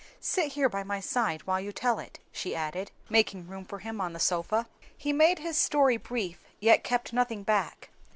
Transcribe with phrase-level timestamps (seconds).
[0.19, 4.01] "Sit here by my side while you tell it," she added, making room for him
[4.01, 4.67] on the sofa.
[4.97, 7.91] He made his story brief, yet kept nothing back.